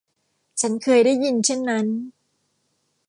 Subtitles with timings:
[0.61, 1.85] ฉันเคยได้ยินเช่นนั้น